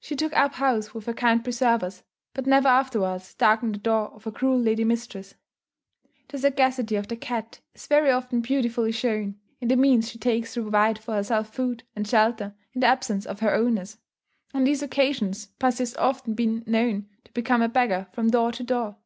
[0.00, 4.24] She took up house with her kind preservers, but never afterwards darkened the door of
[4.24, 5.32] her cruel lady mistress.
[5.34, 9.68] (See Note N, Addenda.) The sagacity of the cat is very often beautifully shown, in
[9.68, 13.40] the means she takes to provide for herself food and shelter, in the absence of
[13.40, 13.98] her owners.
[14.54, 18.62] On these occasions pussy has often been known to become a "beggar from door to
[18.62, 18.96] door."